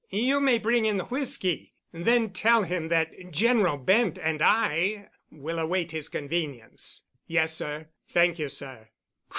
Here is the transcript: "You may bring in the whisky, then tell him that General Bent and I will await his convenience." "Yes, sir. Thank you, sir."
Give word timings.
"You 0.09 0.39
may 0.39 0.57
bring 0.57 0.85
in 0.85 0.97
the 0.97 1.05
whisky, 1.05 1.75
then 1.91 2.31
tell 2.31 2.63
him 2.63 2.87
that 2.87 3.13
General 3.29 3.77
Bent 3.77 4.17
and 4.17 4.41
I 4.41 5.09
will 5.29 5.59
await 5.59 5.91
his 5.91 6.09
convenience." 6.09 7.03
"Yes, 7.27 7.53
sir. 7.55 7.87
Thank 8.09 8.39
you, 8.39 8.49
sir." 8.49 8.87